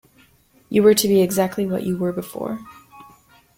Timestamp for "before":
2.11-2.57